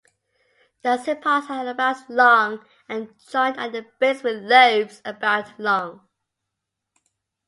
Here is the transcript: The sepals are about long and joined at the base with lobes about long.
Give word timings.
The 0.81 0.97
sepals 0.97 1.47
are 1.51 1.67
about 1.67 2.09
long 2.09 2.65
and 2.89 3.13
joined 3.29 3.57
at 3.59 3.71
the 3.71 3.85
base 3.99 4.23
with 4.23 4.41
lobes 4.41 4.99
about 5.05 5.59
long. 5.59 6.07